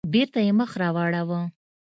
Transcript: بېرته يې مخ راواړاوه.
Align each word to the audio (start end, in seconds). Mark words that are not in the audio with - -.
بېرته 0.11 0.39
يې 0.45 0.51
مخ 0.59 0.71
راواړاوه. 0.81 1.39